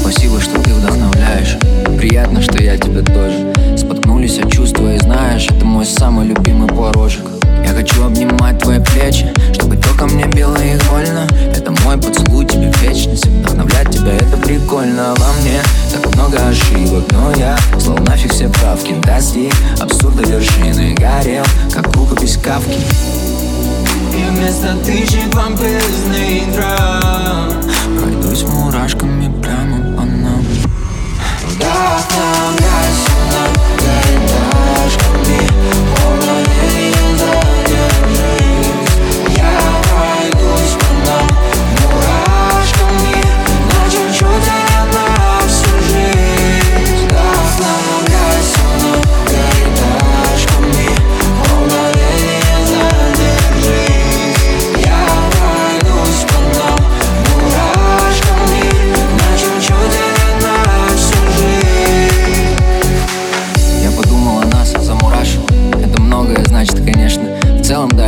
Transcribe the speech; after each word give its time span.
Спасибо, 0.00 0.40
что 0.40 0.62
ты 0.62 0.70
вдохновляешь. 0.72 1.56
Приятно, 1.98 2.40
что 2.40 2.62
я 2.62 2.76
тебя 2.76 3.02
тоже. 3.02 3.52
Споткнулись 3.76 4.38
от 4.38 4.52
чувства 4.52 4.94
и 4.94 4.98
знаешь 4.98 5.48
Это 5.50 5.64
мой 5.64 5.84
самый 5.84 6.26
любимый 6.28 6.39
ошибок 16.90 17.12
Но 17.12 17.32
я 17.36 17.56
слал 17.78 17.98
нафиг 17.98 18.32
все 18.32 18.48
правки 18.48 18.94
Достиг 19.02 19.52
абсурда 19.80 20.22
вершины 20.22 20.94
Горел, 20.94 21.44
как 21.72 21.86
рукопись 21.94 22.36
кавки. 22.36 22.78
И 24.16 24.30
вместо 24.30 24.76
тысяч 24.84 25.30
помпезных 25.30 26.54
драм 26.54 26.79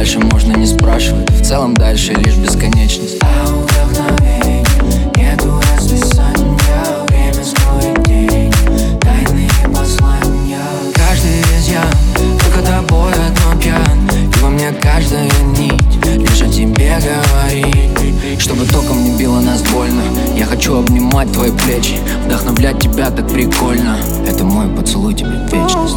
дальше 0.02 0.18
можно 0.18 0.54
не 0.54 0.66
спрашивать. 0.66 1.30
В 1.30 1.44
целом 1.44 1.74
дальше 1.74 2.12
лишь 2.14 2.34
бесконечность. 2.34 3.18
А 3.20 3.48
у 3.48 3.60
вдохновений 3.60 4.64
нету 5.16 5.60
расписания 5.76 6.58
Время 7.06 7.44
строит 7.44 8.02
день, 8.08 8.52
тайные 9.00 9.48
послания. 9.72 10.58
Каждый 10.92 11.44
я, 11.68 11.84
только 12.16 12.66
тобой 12.66 13.12
одно 13.12 13.60
пьян. 13.60 14.08
И 14.34 14.38
во 14.40 14.48
мне 14.48 14.72
каждая 14.72 15.30
нить 15.56 16.04
Лишь 16.16 16.42
о 16.42 16.48
тебе 16.48 16.98
говорит 16.98 18.40
Чтобы 18.40 18.66
током 18.66 19.04
не 19.04 19.16
било 19.16 19.38
нас 19.40 19.62
больно 19.62 20.02
Я 20.36 20.46
хочу 20.46 20.78
обнимать 20.78 21.32
твои 21.32 21.52
плечи 21.52 21.94
Вдохновлять 22.26 22.80
тебя 22.80 23.08
так 23.10 23.28
прикольно. 23.28 23.96
Это 24.28 24.42
мой 24.42 24.66
поцелуй 24.66 25.14
тебе 25.14 25.46
в 25.48 25.52
вечность 25.52 25.96